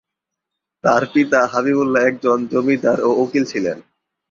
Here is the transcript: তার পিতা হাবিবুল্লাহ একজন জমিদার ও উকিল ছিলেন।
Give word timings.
তার 0.83 1.03
পিতা 1.13 1.39
হাবিবুল্লাহ 1.51 2.03
একজন 2.05 2.37
জমিদার 2.51 2.97
ও 3.01 3.09
উকিল 3.23 3.43
ছিলেন। 3.45 3.77